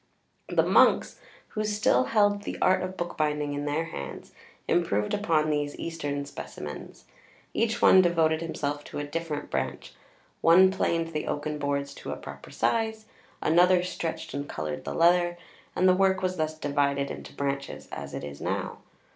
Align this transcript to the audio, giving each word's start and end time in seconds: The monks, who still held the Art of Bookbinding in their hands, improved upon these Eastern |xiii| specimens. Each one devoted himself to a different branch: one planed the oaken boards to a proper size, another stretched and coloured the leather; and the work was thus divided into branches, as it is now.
The 0.49 0.63
monks, 0.65 1.19
who 1.49 1.63
still 1.63 2.05
held 2.05 2.41
the 2.41 2.57
Art 2.59 2.81
of 2.81 2.97
Bookbinding 2.97 3.53
in 3.53 3.65
their 3.65 3.83
hands, 3.83 4.31
improved 4.67 5.13
upon 5.13 5.51
these 5.51 5.77
Eastern 5.79 6.15
|xiii| 6.15 6.25
specimens. 6.25 7.05
Each 7.53 7.83
one 7.83 8.01
devoted 8.01 8.41
himself 8.41 8.83
to 8.85 8.97
a 8.97 9.03
different 9.03 9.51
branch: 9.51 9.93
one 10.41 10.71
planed 10.71 11.09
the 11.09 11.27
oaken 11.27 11.59
boards 11.59 11.93
to 11.93 12.09
a 12.09 12.15
proper 12.17 12.49
size, 12.49 13.05
another 13.43 13.83
stretched 13.83 14.33
and 14.33 14.49
coloured 14.49 14.85
the 14.85 14.95
leather; 14.95 15.37
and 15.75 15.87
the 15.87 15.93
work 15.93 16.23
was 16.23 16.37
thus 16.37 16.57
divided 16.57 17.11
into 17.11 17.35
branches, 17.35 17.87
as 17.91 18.15
it 18.15 18.23
is 18.23 18.41
now. 18.41 18.79